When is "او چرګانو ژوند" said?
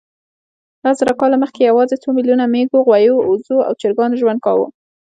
3.67-4.39